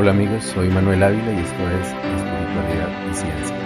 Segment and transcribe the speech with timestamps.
[0.00, 3.56] Hola amigos, soy Manuel Ávila y esto es Espiritualidad y Ciencia.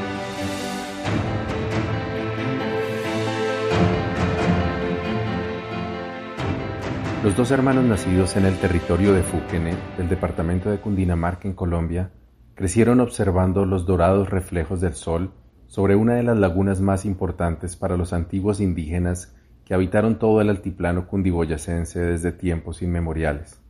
[7.22, 12.12] Los dos hermanos nacidos en el territorio de Fuquene, del departamento de Cundinamarca en Colombia,
[12.54, 15.34] crecieron observando los dorados reflejos del sol
[15.66, 19.36] sobre una de las lagunas más importantes para los antiguos indígenas
[19.66, 23.60] que habitaron todo el altiplano cundiboyacense desde tiempos inmemoriales.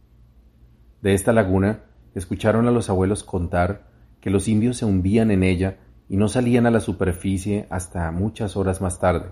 [1.01, 3.85] De esta laguna escucharon a los abuelos contar
[4.21, 8.57] que los indios se hundían en ella y no salían a la superficie hasta muchas
[8.57, 9.31] horas más tarde.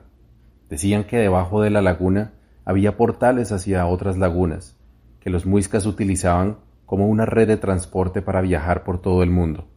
[0.69, 2.33] Decían que debajo de la laguna
[2.65, 4.77] había portales hacia otras lagunas,
[5.21, 9.69] que los muiscas utilizaban como una red de transporte para viajar por todo el mundo.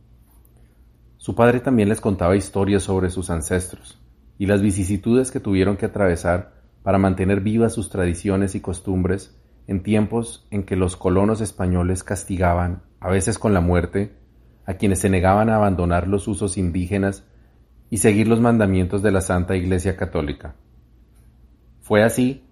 [1.17, 3.99] Su padre también les contaba historias sobre sus ancestros
[4.37, 9.35] y las vicisitudes que tuvieron que atravesar para mantener vivas sus tradiciones y costumbres
[9.67, 14.15] en tiempos en que los colonos españoles castigaban a veces con la muerte,
[14.65, 17.25] a quienes se negaban a abandonar los usos indígenas
[17.89, 20.55] y seguir los mandamientos de la Santa Iglesia Católica.
[21.81, 22.43] Fue así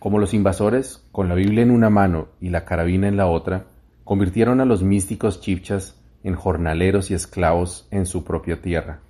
[0.00, 3.66] como los invasores, con la Biblia en una mano y la carabina en la otra,
[4.02, 9.02] convirtieron a los místicos chipchas en jornaleros y esclavos en su propia tierra.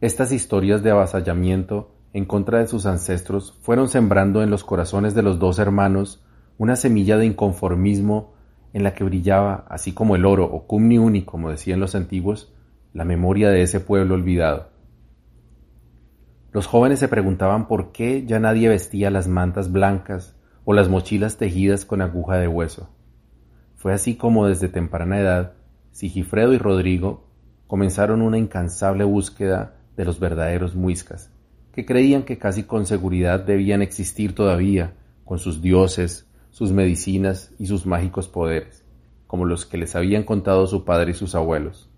[0.00, 5.20] Estas historias de avasallamiento en contra de sus ancestros fueron sembrando en los corazones de
[5.20, 6.24] los dos hermanos
[6.56, 8.32] una semilla de inconformismo
[8.72, 12.54] en la que brillaba, así como el oro o cumni uni, como decían los antiguos,
[12.94, 14.70] la memoria de ese pueblo olvidado.
[16.52, 21.36] Los jóvenes se preguntaban por qué ya nadie vestía las mantas blancas o las mochilas
[21.36, 22.88] tejidas con aguja de hueso.
[23.74, 25.52] Fue así como desde temprana edad,
[25.90, 27.28] Sigifredo y Rodrigo
[27.66, 31.35] comenzaron una incansable búsqueda de los verdaderos muiscas,
[31.76, 34.94] que creían que casi con seguridad debían existir todavía,
[35.26, 38.82] con sus dioses, sus medicinas y sus mágicos poderes,
[39.26, 41.90] como los que les habían contado su padre y sus abuelos.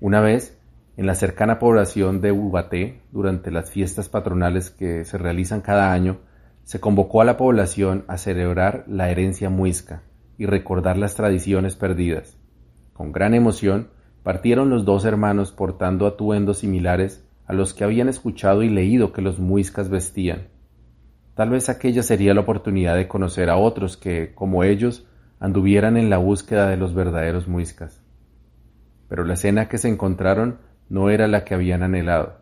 [0.00, 0.58] Una vez,
[0.96, 6.18] en la cercana población de Ubaté, durante las fiestas patronales que se realizan cada año,
[6.64, 10.02] se convocó a la población a celebrar la herencia muisca
[10.36, 12.38] y recordar las tradiciones perdidas.
[12.92, 13.90] Con gran emoción,
[14.24, 19.22] partieron los dos hermanos portando atuendos similares a los que habían escuchado y leído que
[19.22, 20.48] los muiscas vestían.
[21.34, 25.06] Tal vez aquella sería la oportunidad de conocer a otros que, como ellos,
[25.40, 28.00] anduvieran en la búsqueda de los verdaderos muiscas.
[29.08, 32.38] Pero la escena que se encontraron no era la que habían anhelado.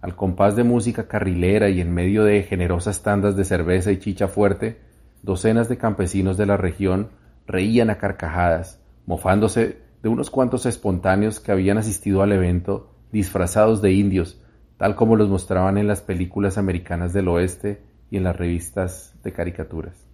[0.00, 4.26] Al compás de música carrilera y en medio de generosas tandas de cerveza y chicha
[4.26, 4.80] fuerte,
[5.22, 7.10] docenas de campesinos de la región
[7.46, 13.92] reían a carcajadas, mofándose de unos cuantos espontáneos que habían asistido al evento disfrazados de
[13.92, 14.41] indios,
[14.82, 19.32] tal como los mostraban en las películas americanas del oeste y en las revistas de
[19.32, 20.08] caricaturas.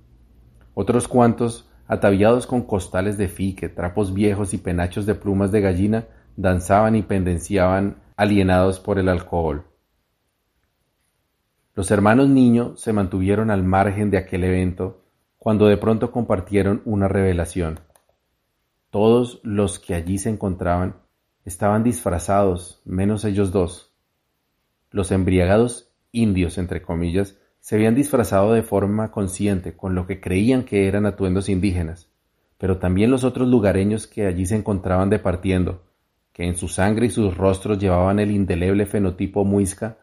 [0.74, 6.04] Otros cuantos, ataviados con costales de fique, trapos viejos y penachos de plumas de gallina,
[6.36, 9.64] danzaban y pendenciaban alienados por el alcohol.
[11.74, 15.02] Los hermanos Niño se mantuvieron al margen de aquel evento
[15.38, 17.80] cuando de pronto compartieron una revelación.
[18.90, 20.96] Todos los que allí se encontraban
[21.46, 23.87] estaban disfrazados, menos ellos dos.
[24.90, 30.64] Los embriagados indios, entre comillas, se habían disfrazado de forma consciente con lo que creían
[30.64, 32.08] que eran atuendos indígenas,
[32.56, 35.82] pero también los otros lugareños que allí se encontraban departiendo,
[36.32, 39.98] que en su sangre y sus rostros llevaban el indeleble fenotipo muisca,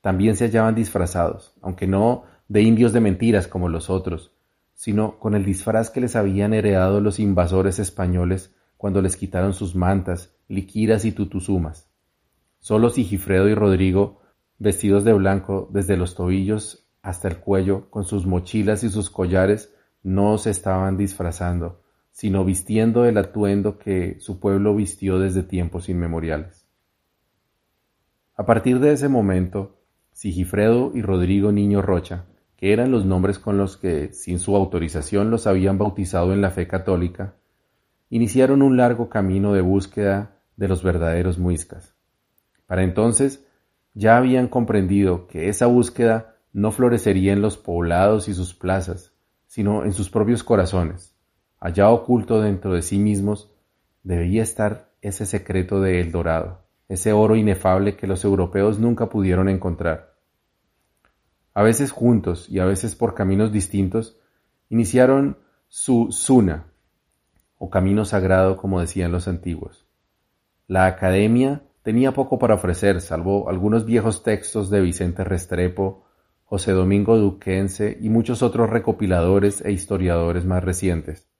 [0.00, 4.32] también se hallaban disfrazados, aunque no de indios de mentiras como los otros,
[4.74, 9.74] sino con el disfraz que les habían heredado los invasores españoles cuando les quitaron sus
[9.74, 11.90] mantas, liquiras y tutuzumas.
[12.60, 14.20] Solo Sigifredo y Rodrigo,
[14.58, 19.74] vestidos de blanco desde los tobillos hasta el cuello, con sus mochilas y sus collares,
[20.02, 26.66] no se estaban disfrazando, sino vistiendo el atuendo que su pueblo vistió desde tiempos inmemoriales.
[28.34, 29.80] A partir de ese momento,
[30.12, 32.26] Sigifredo y Rodrigo Niño Rocha,
[32.56, 36.50] que eran los nombres con los que, sin su autorización, los habían bautizado en la
[36.50, 37.36] fe católica,
[38.10, 41.94] iniciaron un largo camino de búsqueda de los verdaderos muiscas.
[42.66, 43.47] Para entonces
[43.98, 49.12] ya habían comprendido que esa búsqueda no florecería en los poblados y sus plazas,
[49.48, 51.16] sino en sus propios corazones.
[51.58, 53.50] Allá oculto dentro de sí mismos
[54.04, 59.48] debía estar ese secreto de El Dorado, ese oro inefable que los europeos nunca pudieron
[59.48, 60.14] encontrar.
[61.52, 64.16] A veces juntos y a veces por caminos distintos,
[64.68, 66.66] iniciaron su Suna,
[67.56, 69.88] o camino sagrado como decían los antiguos.
[70.68, 76.04] La academia tenía poco para ofrecer, salvo algunos viejos textos de Vicente Restrepo
[76.44, 81.30] José Domingo Duquense y muchos otros recopiladores e historiadores más recientes.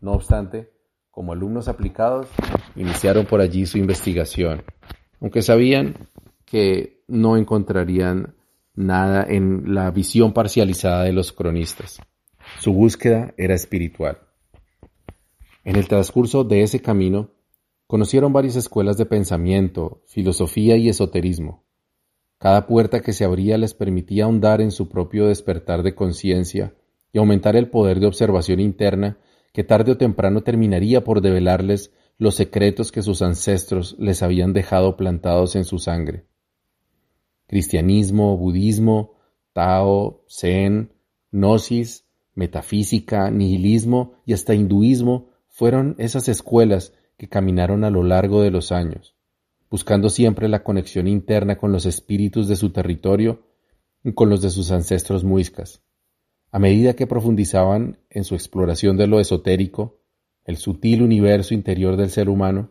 [0.00, 0.72] No obstante,
[1.12, 2.26] como alumnos aplicados,
[2.74, 4.64] iniciaron por allí su investigación,
[5.20, 5.94] aunque sabían
[6.44, 8.34] que no encontrarían
[8.74, 12.00] nada en la visión parcializada de los cronistas.
[12.58, 14.18] Su búsqueda era espiritual.
[15.62, 17.30] En el transcurso de ese camino,
[17.88, 21.64] conocieron varias escuelas de pensamiento, filosofía y esoterismo.
[22.38, 26.74] Cada puerta que se abría les permitía ahondar en su propio despertar de conciencia
[27.12, 29.18] y aumentar el poder de observación interna
[29.54, 34.98] que tarde o temprano terminaría por develarles los secretos que sus ancestros les habían dejado
[34.98, 36.26] plantados en su sangre.
[37.46, 39.14] Cristianismo, budismo,
[39.54, 40.92] Tao, Zen,
[41.32, 42.04] Gnosis,
[42.34, 48.72] metafísica, nihilismo y hasta hinduismo fueron esas escuelas que caminaron a lo largo de los
[48.72, 49.14] años,
[49.70, 53.42] buscando siempre la conexión interna con los espíritus de su territorio
[54.02, 55.82] y con los de sus ancestros muiscas.
[56.50, 59.98] A medida que profundizaban en su exploración de lo esotérico,
[60.44, 62.70] el sutil universo interior del ser humano,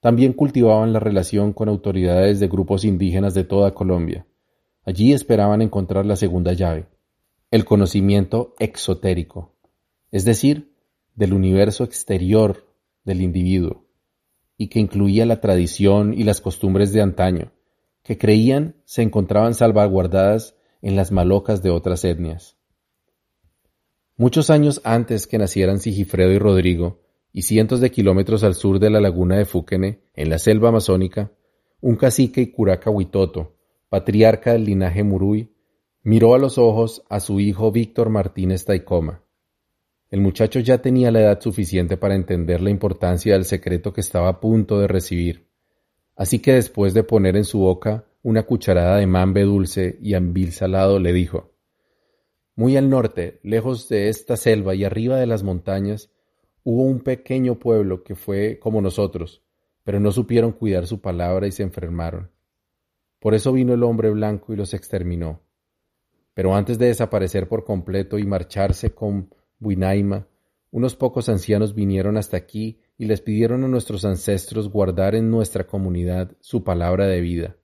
[0.00, 4.26] también cultivaban la relación con autoridades de grupos indígenas de toda Colombia.
[4.84, 6.86] Allí esperaban encontrar la segunda llave,
[7.50, 9.54] el conocimiento exotérico,
[10.10, 10.74] es decir,
[11.14, 12.66] del universo exterior
[13.04, 13.83] del individuo,
[14.56, 17.52] y que incluía la tradición y las costumbres de antaño,
[18.02, 22.56] que creían se encontraban salvaguardadas en las malocas de otras etnias.
[24.16, 27.00] Muchos años antes que nacieran Sigifredo y Rodrigo,
[27.32, 31.32] y cientos de kilómetros al sur de la laguna de Fúquene, en la selva amazónica,
[31.80, 33.56] un cacique y curaca Huitoto,
[33.88, 35.52] patriarca del linaje Murui,
[36.04, 39.23] miró a los ojos a su hijo Víctor Martínez Taicoma.
[40.14, 44.28] El muchacho ya tenía la edad suficiente para entender la importancia del secreto que estaba
[44.28, 45.48] a punto de recibir,
[46.14, 50.52] así que después de poner en su boca una cucharada de mambe dulce y ambil
[50.52, 51.50] salado, le dijo
[52.54, 56.10] Muy al norte, lejos de esta selva y arriba de las montañas,
[56.62, 59.42] Hubo un pequeño pueblo que fue como nosotros,
[59.82, 62.30] pero no supieron cuidar su palabra y se enfermaron.
[63.18, 65.40] Por eso vino el hombre blanco y los exterminó.
[66.34, 70.28] Pero antes de desaparecer por completo y marcharse con Buinaima,
[70.70, 75.66] unos pocos ancianos vinieron hasta aquí y les pidieron a nuestros ancestros guardar en nuestra
[75.66, 77.56] comunidad su palabra de vida.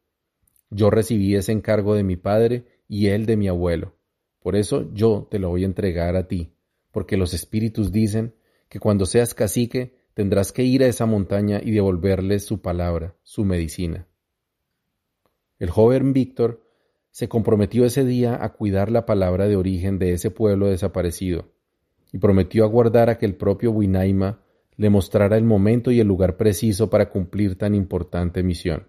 [0.71, 3.97] Yo recibí ese encargo de mi padre y él de mi abuelo.
[4.41, 6.55] Por eso yo te lo voy a entregar a ti,
[6.93, 8.35] porque los espíritus dicen
[8.69, 13.45] que cuando seas cacique tendrás que ir a esa montaña y devolverles su palabra, su
[13.45, 14.07] medicina.
[15.59, 16.65] El joven Víctor
[17.11, 21.53] se comprometió ese día a cuidar la palabra de origen de ese pueblo desaparecido,
[22.12, 24.41] y prometió aguardar a que el propio Winaima
[24.77, 28.89] le mostrara el momento y el lugar preciso para cumplir tan importante misión.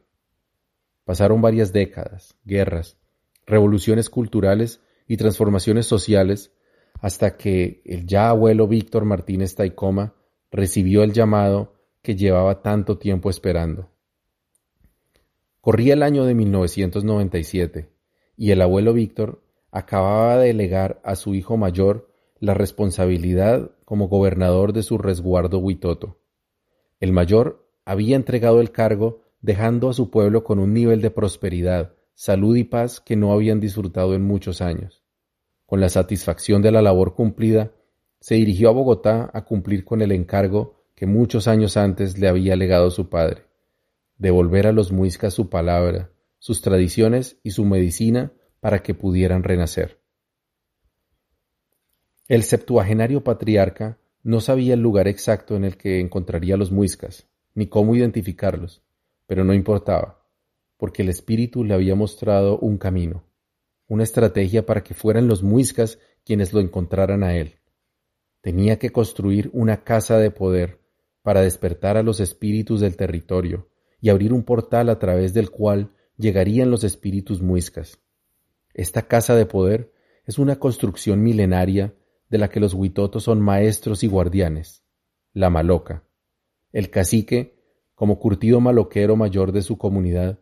[1.04, 2.98] Pasaron varias décadas, guerras,
[3.46, 6.54] revoluciones culturales y transformaciones sociales
[7.02, 10.16] hasta que el ya abuelo Víctor Martínez Taicoma
[10.52, 13.90] recibió el llamado que llevaba tanto tiempo esperando.
[15.60, 17.92] Corría el año de 1997
[18.38, 22.11] y el abuelo Víctor acababa de delegar a su hijo mayor
[22.42, 26.18] la responsabilidad como gobernador de su resguardo Huitoto.
[27.00, 31.94] El mayor había entregado el cargo dejando a su pueblo con un nivel de prosperidad,
[32.16, 35.04] salud y paz que no habían disfrutado en muchos años.
[35.68, 37.74] Con la satisfacción de la labor cumplida,
[38.20, 42.56] se dirigió a Bogotá a cumplir con el encargo que muchos años antes le había
[42.56, 43.44] legado su padre,
[44.18, 50.01] devolver a los muiscas su palabra, sus tradiciones y su medicina para que pudieran renacer.
[52.32, 57.68] El septuagenario patriarca no sabía el lugar exacto en el que encontraría los muiscas, ni
[57.68, 58.82] cómo identificarlos,
[59.28, 60.26] pero no importaba,
[60.78, 63.26] porque el espíritu le había mostrado un camino
[63.90, 67.58] una estrategia para que fueran los muiscas quienes lo encontraran a él.
[68.40, 70.80] Tenía que construir una casa de poder
[71.24, 73.68] para despertar a los espíritus del territorio
[74.00, 78.00] y abrir un portal a través del cual llegarían los espíritus muiscas.
[78.74, 79.92] Esta casa de poder
[80.26, 81.94] es una construcción milenaria
[82.32, 84.84] de la que los huitotos son maestros y guardianes,
[85.34, 86.04] la maloca.
[86.72, 87.60] El cacique,
[87.94, 90.40] como curtido maloquero mayor de su comunidad,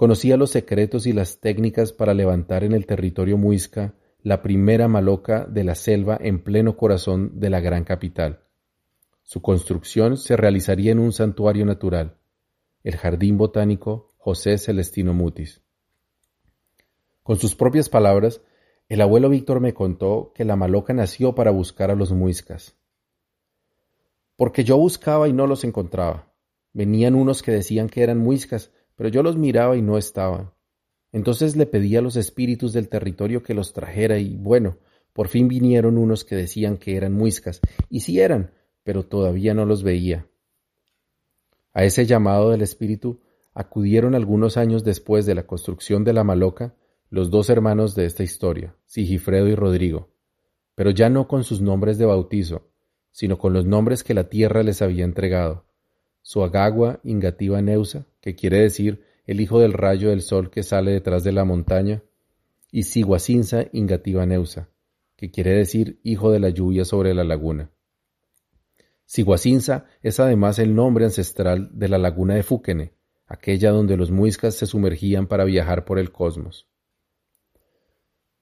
[0.00, 3.92] Conocía los secretos y las técnicas para levantar en el territorio muisca
[4.22, 8.40] la primera maloca de la selva en pleno corazón de la gran capital.
[9.24, 12.16] Su construcción se realizaría en un santuario natural,
[12.82, 15.60] el Jardín Botánico José Celestino Mutis.
[17.22, 18.40] Con sus propias palabras,
[18.90, 22.74] el abuelo Víctor me contó que la maloca nació para buscar a los muiscas.
[24.34, 26.34] Porque yo buscaba y no los encontraba.
[26.72, 30.50] Venían unos que decían que eran muiscas, pero yo los miraba y no estaban.
[31.12, 34.78] Entonces le pedí a los espíritus del territorio que los trajera y bueno,
[35.12, 38.50] por fin vinieron unos que decían que eran muiscas, y sí eran,
[38.82, 40.26] pero todavía no los veía.
[41.72, 43.20] A ese llamado del espíritu
[43.54, 46.74] acudieron algunos años después de la construcción de la Maloca
[47.10, 50.10] los dos hermanos de esta historia, Sigifredo y Rodrigo,
[50.76, 52.70] pero ya no con sus nombres de bautizo,
[53.10, 55.64] sino con los nombres que la tierra les había entregado.
[56.22, 61.24] Suagagua Ingativa Neusa, que quiere decir el hijo del rayo del sol que sale detrás
[61.24, 62.02] de la montaña,
[62.70, 64.68] y Siguacinza Ingativa Neusa,
[65.16, 67.72] que quiere decir hijo de la lluvia sobre la laguna.
[69.04, 72.92] Siguacinza es además el nombre ancestral de la laguna de Fúquene,
[73.26, 76.69] aquella donde los muiscas se sumergían para viajar por el cosmos.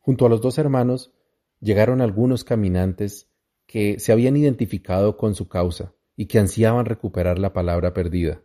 [0.08, 1.12] Junto a los dos hermanos
[1.60, 3.28] llegaron algunos caminantes
[3.66, 8.40] que se habían identificado con su causa y que ansiaban recuperar la palabra perdida.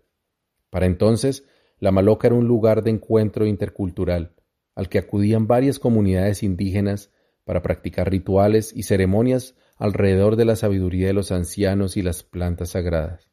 [0.69, 1.45] Para entonces,
[1.79, 4.35] la Maloca era un lugar de encuentro intercultural,
[4.75, 7.11] al que acudían varias comunidades indígenas
[7.45, 12.71] para practicar rituales y ceremonias alrededor de la sabiduría de los ancianos y las plantas
[12.71, 13.31] sagradas.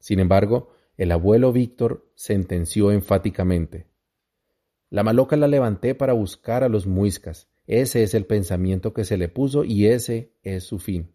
[0.00, 3.86] Sin embargo, el abuelo Víctor sentenció enfáticamente
[4.90, 9.18] La maloca la levanté para buscar a los muiscas, ese es el pensamiento que se
[9.18, 11.14] le puso y ese es su fin.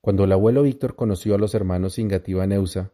[0.00, 2.92] Cuando el abuelo Víctor conoció a los hermanos Ingativa Neusa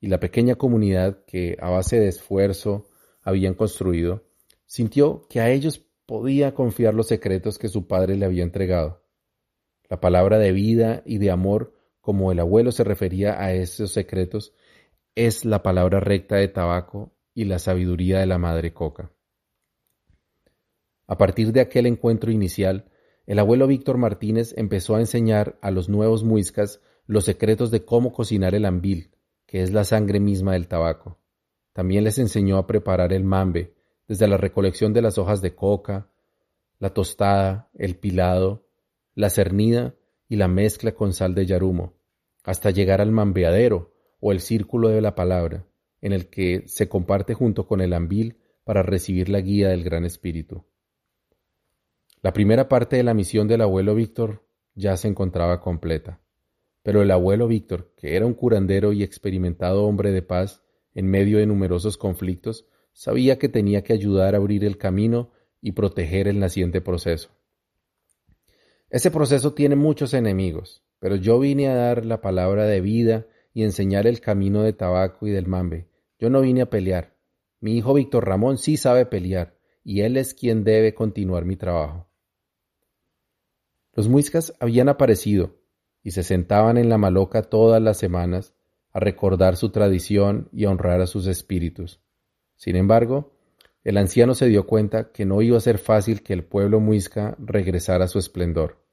[0.00, 2.88] y la pequeña comunidad que a base de esfuerzo
[3.22, 4.24] habían construido,
[4.66, 9.04] sintió que a ellos podía confiar los secretos que su padre le había entregado.
[9.88, 14.54] La palabra de vida y de amor, como el abuelo se refería a esos secretos,
[15.16, 19.10] es la palabra recta de tabaco y la sabiduría de la madre coca.
[21.08, 22.84] A partir de aquel encuentro inicial,
[23.26, 28.12] el abuelo Víctor Martínez empezó a enseñar a los nuevos muiscas los secretos de cómo
[28.12, 29.10] cocinar el ambil,
[29.46, 31.18] que es la sangre misma del tabaco.
[31.72, 33.72] También les enseñó a preparar el mambe,
[34.06, 36.10] desde la recolección de las hojas de coca,
[36.78, 38.66] la tostada, el pilado,
[39.14, 39.94] la cernida
[40.28, 41.94] y la mezcla con sal de yarumo,
[42.44, 45.66] hasta llegar al mambeadero o el círculo de la palabra,
[46.02, 50.04] en el que se comparte junto con el ambil para recibir la guía del Gran
[50.04, 50.66] Espíritu.
[52.20, 54.44] La primera parte de la misión del abuelo Víctor
[54.74, 56.20] ya se encontraba completa,
[56.82, 61.38] pero el abuelo Víctor, que era un curandero y experimentado hombre de paz en medio
[61.38, 66.40] de numerosos conflictos, sabía que tenía que ayudar a abrir el camino y proteger el
[66.40, 67.30] naciente proceso.
[68.90, 73.62] Ese proceso tiene muchos enemigos, pero yo vine a dar la palabra de vida y
[73.62, 75.88] enseñar el camino de tabaco y del mambe.
[76.18, 77.16] Yo no vine a pelear.
[77.60, 82.07] Mi hijo Víctor Ramón sí sabe pelear, y él es quien debe continuar mi trabajo.
[83.98, 85.56] Los muiscas habían aparecido
[86.04, 88.54] y se sentaban en la maloca todas las semanas
[88.92, 92.00] a recordar su tradición y a honrar a sus espíritus.
[92.54, 93.32] Sin embargo,
[93.82, 97.34] el anciano se dio cuenta que no iba a ser fácil que el pueblo muisca
[97.40, 98.86] regresara a su esplendor.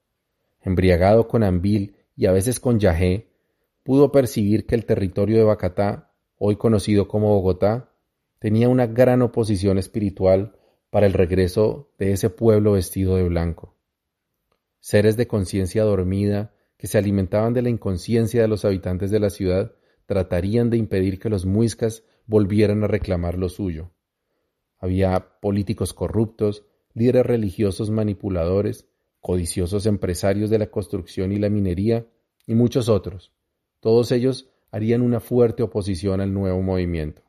[0.59, 3.29] Embriagado con ambil y a veces con yajé,
[3.83, 7.91] pudo percibir que el territorio de Bacatá, hoy conocido como Bogotá,
[8.39, 10.55] tenía una gran oposición espiritual
[10.89, 13.74] para el regreso de ese pueblo vestido de blanco
[14.85, 19.31] seres de conciencia dormida que se alimentaban de la inconsciencia de los habitantes de la
[19.31, 19.73] ciudad,
[20.05, 23.93] tratarían de impedir que los muiscas volvieran a reclamar lo suyo.
[24.77, 28.87] Había políticos corruptos, líderes religiosos manipuladores,
[29.21, 32.05] codiciosos empresarios de la construcción y la minería,
[32.45, 33.33] y muchos otros.
[33.79, 37.23] Todos ellos harían una fuerte oposición al nuevo movimiento.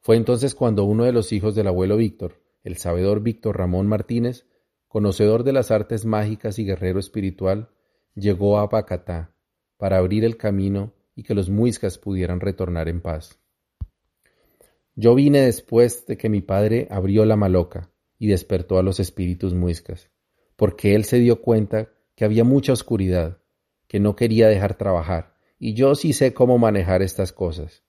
[0.00, 4.46] Fue entonces cuando uno de los hijos del abuelo Víctor, el sabedor Víctor Ramón Martínez,
[4.92, 7.70] conocedor de las artes mágicas y guerrero espiritual,
[8.14, 9.34] llegó a Bacatá
[9.78, 13.40] para abrir el camino y que los muiscas pudieran retornar en paz.
[14.94, 19.54] Yo vine después de que mi padre abrió la maloca y despertó a los espíritus
[19.54, 20.10] muiscas,
[20.56, 23.38] porque él se dio cuenta que había mucha oscuridad,
[23.88, 27.82] que no quería dejar trabajar, y yo sí sé cómo manejar estas cosas.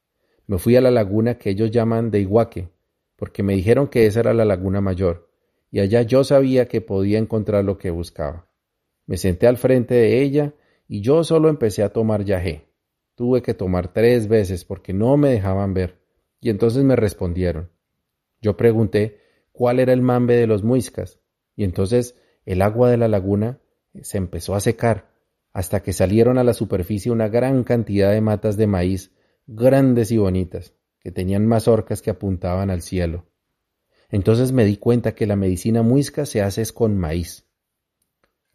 [0.47, 2.69] Me fui a la laguna que ellos llaman de Iguaque,
[3.17, 5.32] porque me dijeron que esa era la laguna mayor,
[5.73, 8.47] y allá yo sabía que podía encontrar lo que buscaba.
[9.07, 10.53] Me senté al frente de ella
[10.87, 12.67] y yo solo empecé a tomar yagé.
[13.15, 15.97] Tuve que tomar tres veces porque no me dejaban ver,
[16.39, 17.71] y entonces me respondieron.
[18.39, 19.17] Yo pregunté
[19.51, 21.19] cuál era el mambe de los muiscas,
[21.55, 23.59] y entonces el agua de la laguna
[23.99, 25.09] se empezó a secar,
[25.53, 29.11] hasta que salieron a la superficie una gran cantidad de matas de maíz,
[29.47, 33.25] grandes y bonitas, que tenían mazorcas que apuntaban al cielo.
[34.13, 37.47] Entonces me di cuenta que la medicina muisca se hace es con maíz.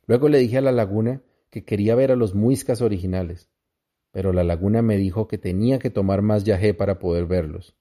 [0.07, 3.51] Luego le dije a la laguna que quería ver a los muiscas originales,
[4.13, 7.75] pero la laguna me dijo que tenía que tomar más yagé para poder verlos.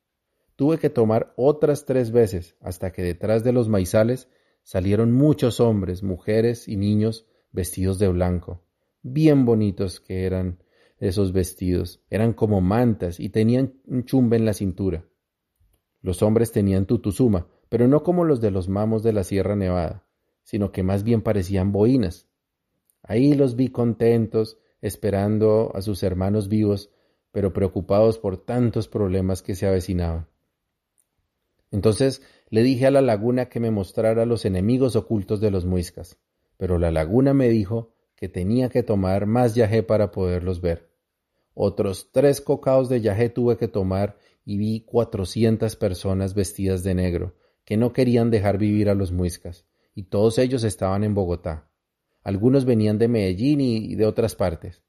[0.56, 4.28] Tuve que tomar otras tres veces hasta que detrás de los maizales
[4.64, 8.64] salieron muchos hombres, mujeres y niños vestidos de blanco,
[9.04, 10.64] bien bonitos que eran
[10.98, 12.02] esos vestidos.
[12.10, 15.06] Eran como mantas y tenían un chumbe en la cintura.
[16.02, 20.04] Los hombres tenían tutuzuma, pero no como los de los mamos de la Sierra Nevada,
[20.44, 22.28] sino que más bien parecían boinas.
[23.04, 26.92] Ahí los vi contentos, esperando a sus hermanos vivos,
[27.32, 30.28] pero preocupados por tantos problemas que se avecinaban.
[31.72, 36.18] Entonces le dije a la laguna que me mostrara los enemigos ocultos de los muiscas,
[36.58, 40.90] pero la laguna me dijo que tenía que tomar más yagé para poderlos ver.
[41.54, 47.36] Otros tres cocaos de yagé tuve que tomar y vi cuatrocientas personas vestidas de negro,
[47.68, 51.70] que no querían dejar vivir a los muiscas, y todos ellos estaban en Bogotá.
[52.24, 54.84] Algunos venían de Medellín y de otras partes.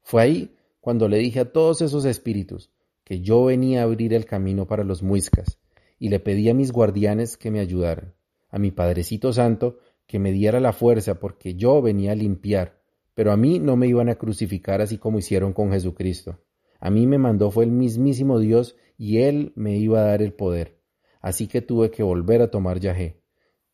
[0.00, 2.70] Fue ahí cuando le dije a todos esos espíritus
[3.02, 5.58] que yo venía a abrir el camino para los muiscas,
[5.98, 8.14] y le pedí a mis guardianes que me ayudaran,
[8.50, 12.80] a mi Padrecito Santo que me diera la fuerza porque yo venía a limpiar,
[13.14, 16.38] pero a mí no me iban a crucificar así como hicieron con Jesucristo.
[16.78, 20.32] A mí me mandó fue el mismísimo Dios y Él me iba a dar el
[20.32, 20.79] poder.
[21.20, 23.20] Así que tuve que volver a tomar yagé.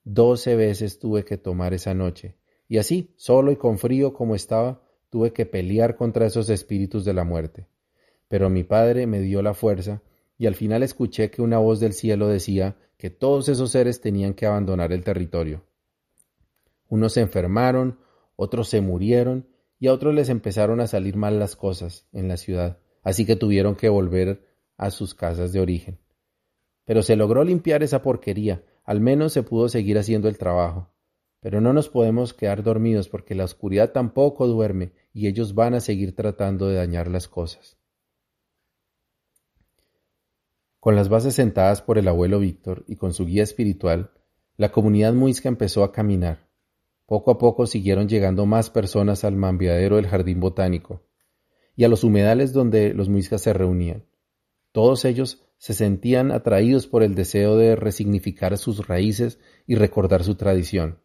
[0.05, 2.37] Doce veces tuve que tomar esa noche.
[2.69, 7.15] Y así, solo y con frío como estaba, tuve que pelear contra esos espíritus de
[7.15, 7.69] la muerte.
[8.29, 10.03] Pero mi Padre me dio la fuerza
[10.39, 14.35] y al final escuché que una voz del cielo decía que todos esos seres tenían
[14.35, 15.65] que abandonar el territorio.
[16.89, 17.99] Unos se enfermaron,
[18.37, 19.49] otros se murieron
[19.79, 23.37] y a otros les empezaron a salir mal las cosas en la ciudad, así que
[23.37, 25.99] tuvieron que volver a sus casas de origen.
[26.87, 30.89] Pero se logró limpiar esa porquería, al menos se pudo seguir haciendo el trabajo.
[31.41, 35.81] Pero no nos podemos quedar dormidos porque la oscuridad tampoco duerme y ellos van a
[35.81, 37.77] seguir tratando de dañar las cosas.
[40.81, 44.13] Con las bases sentadas por el abuelo Víctor y con su guía espiritual,
[44.57, 46.49] la comunidad muisca empezó a caminar.
[47.07, 51.03] Poco a poco siguieron llegando más personas al mambiadero del jardín botánico
[51.75, 54.05] y a los humedales donde los muiscas se reunían.
[54.73, 60.35] Todos ellos se sentían atraídos por el deseo de resignificar sus raíces y recordar su
[60.35, 60.99] tradición.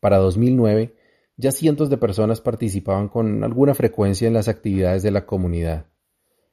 [0.00, 0.94] Para 2009,
[1.36, 5.86] ya cientos de personas participaban con alguna frecuencia en las actividades de la comunidad.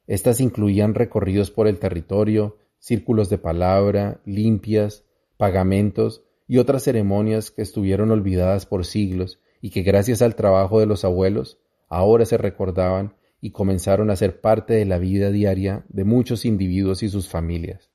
[0.06, 5.04] Estas incluían recorridos por el territorio, círculos de palabra, limpias,
[5.38, 10.86] pagamentos y otras ceremonias que estuvieron olvidadas por siglos y que gracias al trabajo de
[10.86, 11.58] los abuelos
[11.88, 17.02] ahora se recordaban y comenzaron a ser parte de la vida diaria de muchos individuos
[17.02, 17.90] y sus familias.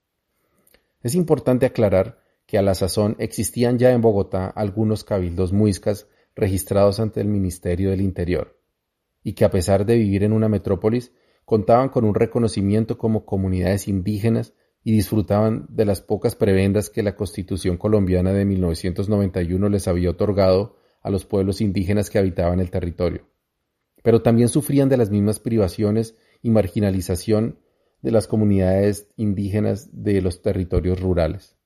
[1.02, 7.00] Es importante aclarar que a la sazón existían ya en Bogotá algunos cabildos muiscas registrados
[7.00, 8.62] ante el Ministerio del Interior,
[9.24, 11.14] y que a pesar de vivir en una metrópolis
[11.46, 17.16] contaban con un reconocimiento como comunidades indígenas y disfrutaban de las pocas prebendas que la
[17.16, 23.24] Constitución colombiana de 1991 les había otorgado a los pueblos indígenas que habitaban el territorio.
[24.04, 27.60] Pero también sufrían de las mismas privaciones y marginalización
[28.02, 31.58] de las comunidades indígenas de los territorios rurales.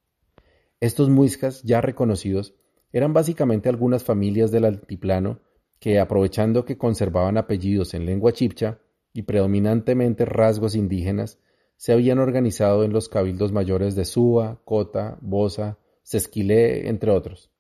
[0.80, 2.56] Estos muiscas ya reconocidos
[2.91, 5.39] eran básicamente algunas familias del altiplano
[5.80, 8.80] que, aprovechando que conservaban apellidos en lengua chipcha,
[9.13, 11.39] y predominantemente rasgos indígenas,
[11.78, 17.52] se habían organizado en los cabildos mayores de Suba, Cota, Bosa, Sesquilé, entre otros.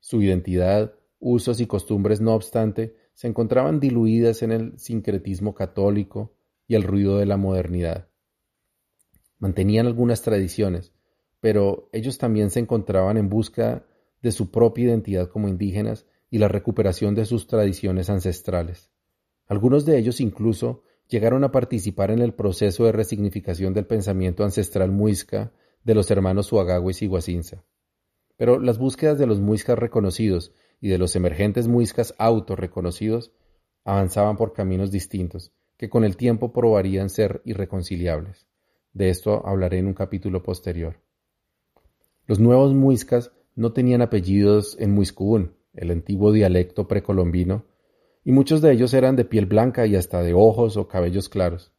[0.00, 6.34] Su identidad, usos y costumbres, no obstante, se encontraban diluidas en el sincretismo católico
[6.66, 8.08] y el ruido de la modernidad.
[9.38, 10.92] Mantenían algunas tradiciones,
[11.40, 13.84] pero ellos también se encontraban en busca
[14.22, 18.90] de su propia identidad como indígenas y la recuperación de sus tradiciones ancestrales.
[19.46, 24.90] Algunos de ellos incluso llegaron a participar en el proceso de resignificación del pensamiento ancestral
[24.90, 25.52] muisca
[25.84, 27.64] de los hermanos Suagagües y Guasinza.
[28.36, 33.32] Pero las búsquedas de los muiscas reconocidos y de los emergentes muiscas autorreconocidos
[33.84, 38.46] avanzaban por caminos distintos, que con el tiempo probarían ser irreconciliables.
[38.92, 41.00] De esto hablaré en un capítulo posterior.
[42.26, 47.64] Los nuevos muiscas no tenían apellidos en Muiscubún, el antiguo dialecto precolombino,
[48.24, 51.72] y muchos de ellos eran de piel blanca y hasta de ojos o cabellos claros.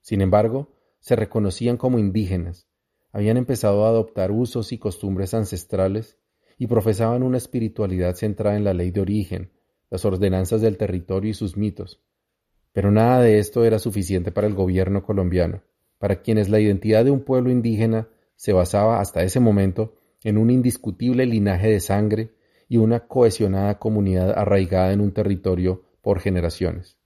[0.00, 2.68] Sin embargo, se reconocían como indígenas,
[3.12, 6.18] habían empezado a adoptar usos y costumbres ancestrales
[6.58, 9.50] y profesaban una espiritualidad centrada en la ley de origen,
[9.90, 12.00] las ordenanzas del territorio y sus mitos.
[12.72, 15.62] Pero nada de esto era suficiente para el gobierno colombiano,
[15.98, 20.50] para quienes la identidad de un pueblo indígena se basaba hasta ese momento en un
[20.50, 22.32] indiscutible linaje de sangre
[22.68, 26.98] y una cohesionada comunidad arraigada en un territorio por generaciones.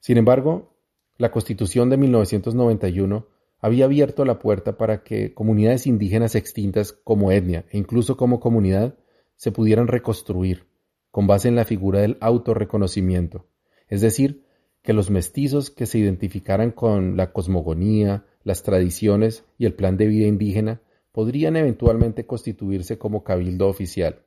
[0.00, 0.74] Sin embargo,
[1.16, 3.26] la Constitución de 1991
[3.62, 8.98] había abierto la puerta para que comunidades indígenas extintas como etnia e incluso como comunidad
[9.36, 10.66] se pudieran reconstruir,
[11.12, 13.46] con base en la figura del autorreconocimiento,
[13.88, 14.44] es decir,
[14.82, 20.08] que los mestizos que se identificaran con la cosmogonía, las tradiciones y el plan de
[20.08, 24.26] vida indígena podrían eventualmente constituirse como cabildo oficial.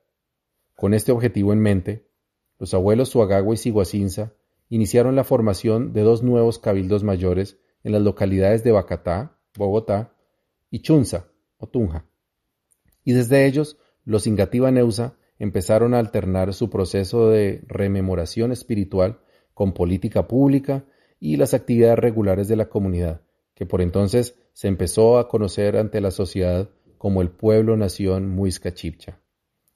[0.76, 2.08] Con este objetivo en mente,
[2.58, 4.34] los abuelos Suagagua y Siguacinza
[4.70, 10.12] iniciaron la formación de dos nuevos cabildos mayores en las localidades de Bacatá, Bogotá,
[10.72, 12.06] y Chunza, o Tunja.
[13.04, 19.20] Y desde ellos, los Ingativa Neusa empezaron a alternar su proceso de rememoración espiritual
[19.54, 20.86] con política pública
[21.20, 23.22] y las actividades regulares de la comunidad,
[23.54, 29.22] que por entonces se empezó a conocer ante la sociedad como el Pueblo-Nación Muisca Chipcha,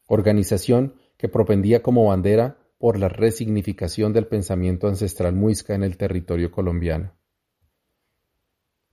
[0.07, 6.49] organización que propendía como bandera por la resignificación del pensamiento ancestral muisca en el territorio
[6.49, 7.18] colombiano.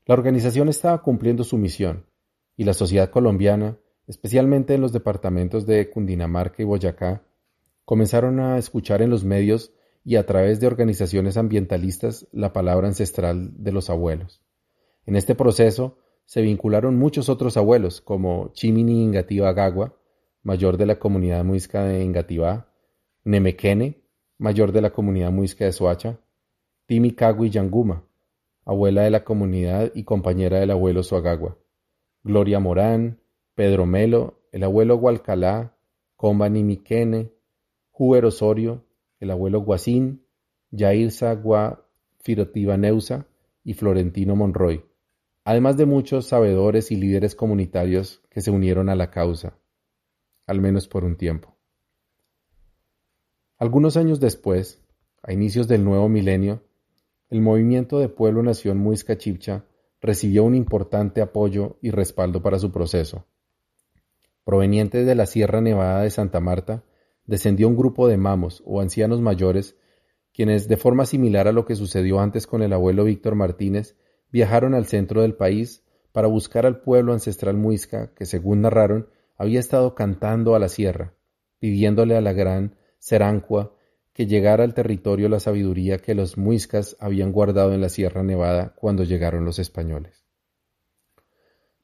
[0.07, 2.07] La organización estaba cumpliendo su misión
[2.57, 7.25] y la sociedad colombiana, especialmente en los departamentos de Cundinamarca y Boyacá,
[7.85, 9.73] comenzaron a escuchar en los medios
[10.05, 14.41] y a través de organizaciones ambientalistas la palabra ancestral de los abuelos.
[15.07, 19.97] En este proceso se vincularon muchos otros abuelos, como Chimini Ingativa Gagua,
[20.45, 22.73] mayor de la comunidad muisca de Ingativá,
[23.25, 24.05] Nemequene,
[24.39, 26.21] mayor de la comunidad muisca de Soacha,
[26.87, 28.06] Timi Cagui Yanguma,
[28.67, 31.57] abuela de la comunidad y compañera del abuelo Suagagua,
[32.25, 33.21] Gloria Morán,
[33.55, 35.79] Pedro Melo, el abuelo Hualcalá,
[36.17, 37.33] Comba Nimiquene,
[37.93, 38.85] Juber Osorio,
[39.21, 40.27] el abuelo Guasín,
[40.73, 41.89] Yair Sagua
[42.77, 43.29] Neusa
[43.63, 44.85] y Florentino Monroy,
[45.45, 49.57] además de muchos sabedores y líderes comunitarios que se unieron a la causa,
[50.45, 51.57] al menos por un tiempo.
[53.59, 54.83] Algunos años después,
[55.23, 56.65] a inicios del nuevo milenio,
[57.29, 59.65] el movimiento de Pueblo-Nación Muisca Chipcha
[60.01, 63.27] recibió un importante apoyo y respaldo para su proceso.
[64.45, 66.85] Proveniente de la Sierra Nevada de Santa Marta,
[67.25, 69.77] descendió un grupo de mamos o ancianos mayores,
[70.33, 73.97] quienes, de forma similar a lo que sucedió antes con el abuelo Víctor Martínez,
[74.31, 79.61] viajaron al centro del país para buscar al pueblo ancestral muisca que, según narraron, había
[79.61, 81.15] estado cantando a la sierra,
[81.59, 83.76] pidiéndole a la gran Serancua,
[84.17, 88.75] que llegara al territorio la sabiduría que los muiscas habían guardado en la Sierra Nevada
[88.75, 90.25] cuando llegaron los españoles.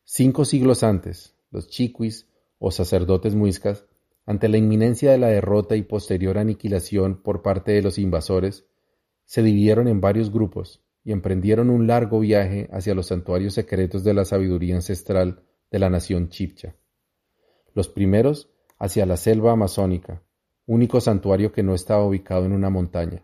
[0.04, 3.84] Cinco siglos antes, los chiquis, o sacerdotes muiscas,
[4.24, 8.64] ante la inminencia de la derrota y posterior aniquilación por parte de los invasores,
[9.26, 14.14] se dividieron en varios grupos y emprendieron un largo viaje hacia los santuarios secretos de
[14.14, 16.76] la sabiduría ancestral de la nación chipcha.
[17.74, 20.22] Los primeros hacia la selva amazónica,
[20.66, 23.22] único santuario que no estaba ubicado en una montaña,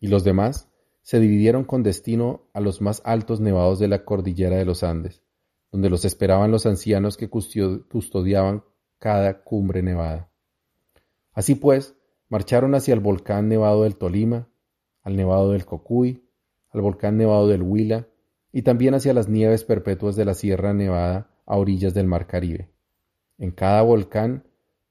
[0.00, 0.68] y los demás
[1.02, 5.22] se dividieron con destino a los más altos nevados de la cordillera de los Andes,
[5.72, 8.64] donde los esperaban los ancianos que custodiaban
[8.98, 10.30] cada cumbre nevada.
[11.32, 11.96] Así pues,
[12.28, 14.48] marcharon hacia el volcán nevado del Tolima,
[15.02, 16.28] al nevado del Cocuy,
[16.70, 18.08] al volcán nevado del Huila
[18.52, 22.70] y también hacia las nieves perpetuas de la Sierra Nevada a orillas del Mar Caribe.
[23.38, 24.44] En cada volcán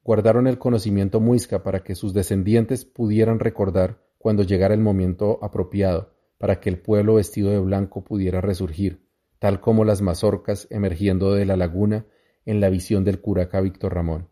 [0.10, 6.16] guardaron el conocimiento muisca para que sus descendientes pudieran recordar cuando llegara el momento apropiado
[6.40, 9.06] para que el pueblo vestido de blanco pudiera resurgir,
[9.38, 12.08] tal como las mazorcas emergiendo de la laguna
[12.44, 14.30] en la visión del curaca Víctor Ramón.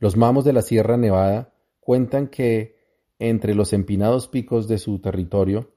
[0.00, 2.74] Los mamos de la Sierra Nevada cuentan que
[3.20, 5.72] entre los empinados picos de su territorio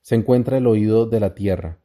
[0.00, 1.82] se encuentra el oído de la tierra,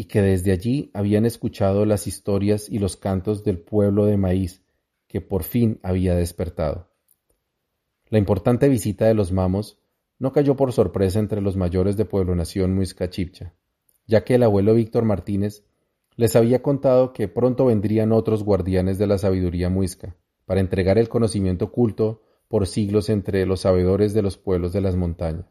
[0.00, 4.62] y que desde allí habían escuchado las historias y los cantos del pueblo de maíz
[5.06, 6.88] que por fin había despertado.
[8.08, 9.76] La importante visita de los mamos
[10.18, 13.52] no cayó por sorpresa entre los mayores de Pueblo Nación Muisca Chipcha,
[14.06, 15.66] ya que el abuelo Víctor Martínez
[16.16, 21.10] les había contado que pronto vendrían otros guardianes de la sabiduría muisca, para entregar el
[21.10, 25.44] conocimiento oculto por siglos entre los sabedores de los pueblos de las montañas.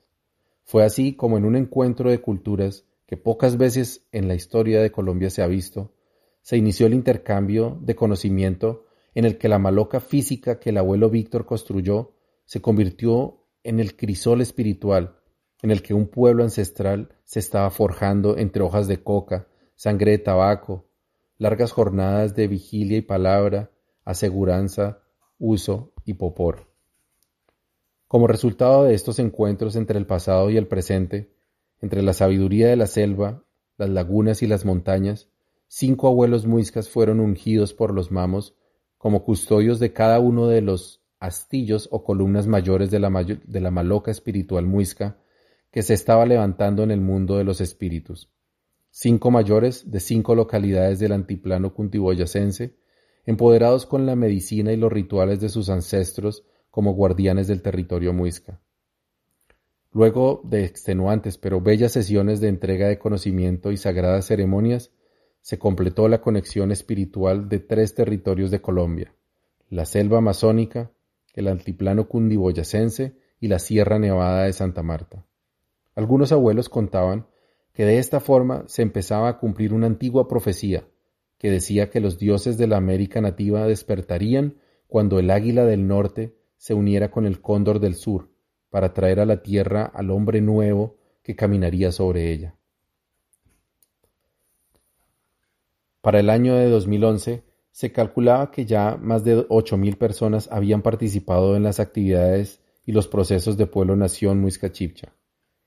[0.63, 4.91] Fue así como en un encuentro de culturas que pocas veces en la historia de
[4.91, 5.95] Colombia se ha visto,
[6.43, 11.09] se inició el intercambio de conocimiento en el que la maloca física que el abuelo
[11.09, 12.13] Víctor construyó
[12.45, 15.15] se convirtió en el crisol espiritual
[15.63, 20.19] en el que un pueblo ancestral se estaba forjando entre hojas de coca, sangre de
[20.19, 20.85] tabaco,
[21.39, 23.71] largas jornadas de vigilia y palabra,
[24.05, 24.99] aseguranza,
[25.39, 26.69] uso y popor.
[28.07, 31.38] Como resultado de estos encuentros entre el pasado y el presente,
[31.81, 33.43] entre la sabiduría de la selva,
[33.77, 35.29] las lagunas y las montañas,
[35.67, 38.55] cinco abuelos muiscas fueron ungidos por los mamos
[38.97, 44.65] como custodios de cada uno de los astillos o columnas mayores de la, maloca espiritual
[44.65, 45.17] muisca
[45.71, 48.29] que se estaba levantando en el mundo de los espíritus.
[48.91, 52.75] Cinco mayores de cinco localidades del antiplano cuntiboyacense,
[53.25, 58.59] empoderados con la medicina y los rituales de sus ancestros como guardianes del territorio muisca.
[59.91, 64.91] Luego de extenuantes pero bellas sesiones de entrega de conocimiento y sagradas ceremonias,
[65.41, 69.15] se completó la conexión espiritual de tres territorios de Colombia,
[69.69, 70.91] la selva amazónica,
[71.33, 75.25] el altiplano cundiboyacense y la Sierra Nevada de Santa Marta.
[75.95, 77.25] Algunos abuelos contaban
[77.73, 80.87] que de esta forma se empezaba a cumplir una antigua profecía
[81.39, 86.35] que decía que los dioses de la América nativa despertarían cuando el águila del norte
[86.57, 88.28] se uniera con el cóndor del sur
[88.69, 92.55] para traer a la tierra al hombre nuevo que caminaría sobre ella.
[96.01, 101.55] Para el año de 2011 se calculaba que ya más de 8.000 personas habían participado
[101.55, 105.13] en las actividades y los procesos de pueblo-nación Muisca Chipcha,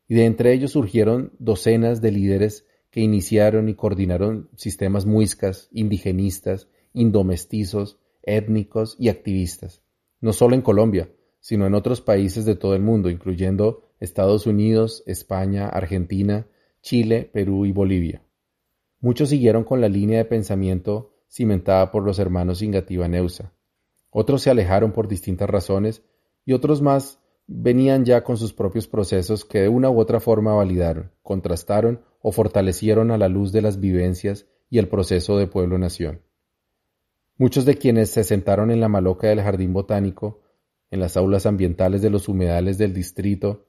[0.09, 6.69] y de entre ellos surgieron docenas de líderes que iniciaron y coordinaron sistemas muiscas, indigenistas,
[6.93, 9.83] indomestizos, étnicos y activistas,
[10.21, 11.11] no solo en Colombia,
[11.43, 16.47] sino en otros países de todo el mundo, incluyendo Estados Unidos, España, Argentina,
[16.81, 18.23] Chile, Perú y Bolivia.
[19.01, 23.53] Muchos siguieron con la línea de pensamiento cimentada por los hermanos Ingativa Neusa.
[24.11, 26.03] Otros se alejaron por distintas razones
[26.45, 30.55] y otros más venían ya con sus propios procesos que de una u otra forma
[30.55, 36.23] validaron, contrastaron o fortalecieron a la luz de las vivencias y el proceso de pueblo-nación.
[37.37, 40.42] Muchos de quienes se sentaron en la maloca del jardín botánico
[40.93, 43.65] en las aulas ambientales de los humedales del distrito,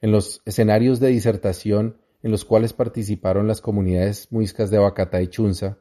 [0.00, 5.26] en los escenarios de disertación en los cuales participaron las comunidades muiscas de Bacatá y
[5.26, 5.78] Chunza,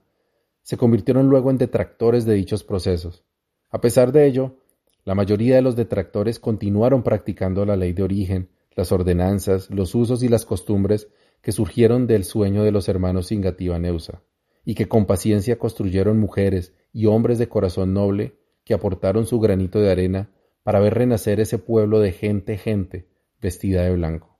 [0.63, 3.23] se convirtieron luego en detractores de dichos procesos.
[3.69, 4.57] A pesar de ello,
[5.05, 10.23] la mayoría de los detractores continuaron practicando la ley de origen, las ordenanzas, los usos
[10.23, 11.09] y las costumbres
[11.41, 14.23] que surgieron del sueño de los hermanos Singativa Neusa,
[14.65, 19.79] y que con paciencia construyeron mujeres y hombres de corazón noble que aportaron su granito
[19.79, 20.31] de arena
[20.63, 23.07] para ver renacer ese pueblo de gente, gente,
[23.41, 24.39] vestida de blanco.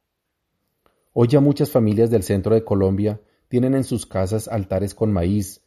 [1.13, 5.63] Hoy ya muchas familias del centro de Colombia tienen en sus casas altares con maíz,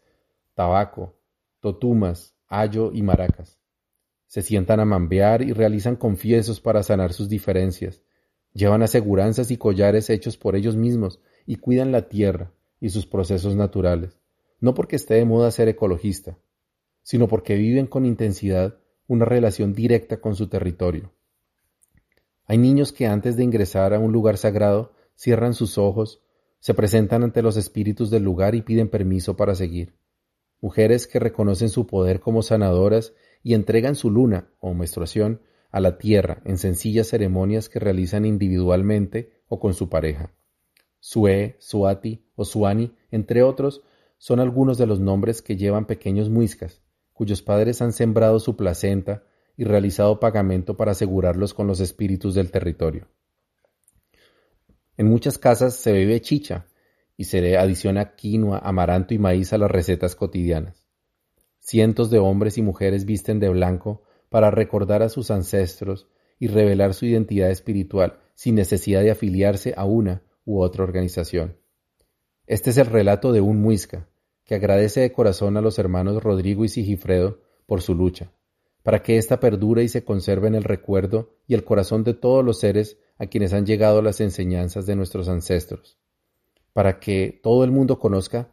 [0.54, 1.16] tabaco,
[1.60, 3.58] totumas, ayo y maracas.
[4.26, 8.02] Se sientan a mambear y realizan confiesos para sanar sus diferencias.
[8.52, 13.54] Llevan aseguranzas y collares hechos por ellos mismos y cuidan la tierra y sus procesos
[13.56, 14.18] naturales,
[14.60, 16.38] no porque esté de moda ser ecologista,
[17.02, 21.12] sino porque viven con intensidad una relación directa con su territorio.
[22.46, 26.22] Hay niños que antes de ingresar a un lugar sagrado cierran sus ojos,
[26.60, 29.94] se presentan ante los espíritus del lugar y piden permiso para seguir.
[30.60, 33.12] Mujeres que reconocen su poder como sanadoras
[33.42, 39.42] y entregan su luna o menstruación a la tierra en sencillas ceremonias que realizan individualmente
[39.48, 40.32] o con su pareja.
[41.00, 43.82] Sue, Suati o Suani, entre otros,
[44.16, 46.83] son algunos de los nombres que llevan pequeños muiscas,
[47.14, 49.22] cuyos padres han sembrado su placenta
[49.56, 53.08] y realizado pagamento para asegurarlos con los espíritus del territorio.
[54.96, 56.66] En muchas casas se bebe chicha
[57.16, 60.84] y se le adiciona quinoa, amaranto y maíz a las recetas cotidianas.
[61.60, 66.92] Cientos de hombres y mujeres visten de blanco para recordar a sus ancestros y revelar
[66.94, 71.56] su identidad espiritual sin necesidad de afiliarse a una u otra organización.
[72.46, 74.08] Este es el relato de un muisca,
[74.44, 78.30] que agradece de corazón a los hermanos Rodrigo y Sigifredo por su lucha,
[78.82, 82.44] para que ésta perdure y se conserve en el recuerdo y el corazón de todos
[82.44, 85.98] los seres a quienes han llegado las enseñanzas de nuestros ancestros,
[86.72, 88.50] para que todo el mundo conozca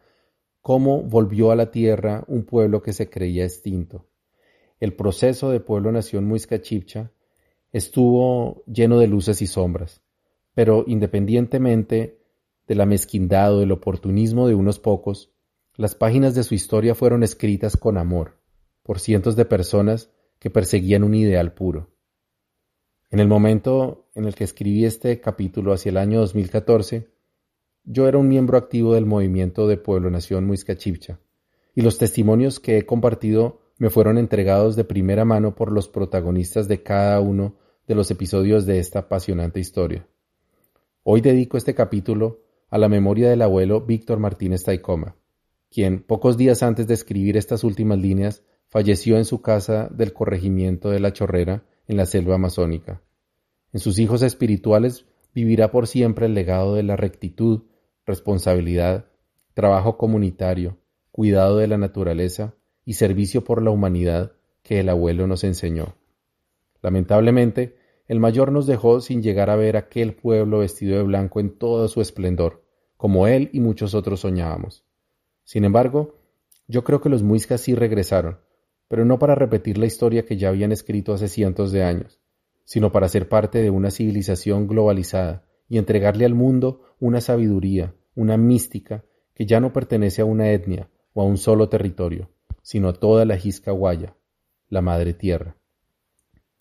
[0.61, 4.07] cómo volvió a la tierra un pueblo que se creía extinto.
[4.79, 7.11] El proceso de pueblo-nación Muisca Chipcha
[7.71, 10.01] estuvo lleno de luces y sombras,
[10.53, 12.19] pero independientemente
[12.67, 15.33] de la mezquindad o del oportunismo de unos pocos,
[15.77, 18.37] las páginas de su historia fueron escritas con amor,
[18.83, 21.89] por cientos de personas que perseguían un ideal puro.
[23.09, 27.09] En el momento en el que escribí este capítulo hacia el año 2014,
[27.83, 31.19] yo era un miembro activo del movimiento de Pueblo Nación Muisca Chipcha,
[31.73, 36.67] y los testimonios que he compartido me fueron entregados de primera mano por los protagonistas
[36.67, 37.55] de cada uno
[37.87, 40.05] de los episodios de esta apasionante historia.
[41.03, 45.15] Hoy dedico este capítulo a la memoria del abuelo Víctor Martínez Taicoma,
[45.71, 50.89] quien, pocos días antes de escribir estas últimas líneas, falleció en su casa del corregimiento
[50.89, 53.01] de la Chorrera, en la selva amazónica.
[53.71, 57.63] En sus hijos espirituales vivirá por siempre el legado de la rectitud,
[58.05, 59.05] responsabilidad,
[59.53, 60.77] trabajo comunitario,
[61.11, 62.53] cuidado de la naturaleza
[62.83, 65.95] y servicio por la humanidad que el abuelo nos enseñó.
[66.81, 71.57] Lamentablemente, el mayor nos dejó sin llegar a ver aquel pueblo vestido de blanco en
[71.57, 72.65] todo su esplendor,
[72.97, 74.83] como él y muchos otros soñábamos.
[75.51, 76.15] Sin embargo,
[76.69, 78.39] yo creo que los muiscas sí regresaron,
[78.87, 82.21] pero no para repetir la historia que ya habían escrito hace cientos de años,
[82.63, 88.37] sino para ser parte de una civilización globalizada y entregarle al mundo una sabiduría, una
[88.37, 92.29] mística que ya no pertenece a una etnia o a un solo territorio,
[92.61, 94.15] sino a toda la Guaya,
[94.69, 95.57] la madre tierra.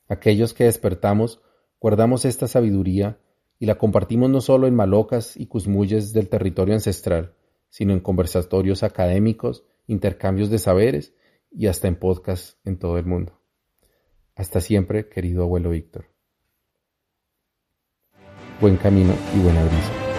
[0.09, 1.40] Aquellos que despertamos
[1.79, 3.20] guardamos esta sabiduría
[3.61, 7.35] y la compartimos no solo en malocas y cusmulles del territorio ancestral,
[7.71, 11.15] sino en conversatorios académicos, intercambios de saberes
[11.51, 13.41] y hasta en podcasts en todo el mundo.
[14.37, 16.07] Hasta siempre, querido abuelo Víctor.
[18.61, 20.10] Buen camino y buena brisa.